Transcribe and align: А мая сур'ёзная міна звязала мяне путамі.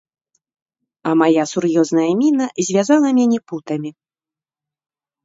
А 1.09 1.11
мая 1.19 1.43
сур'ёзная 1.51 2.05
міна 2.21 2.45
звязала 2.69 3.07
мяне 3.19 3.39
путамі. 3.53 3.91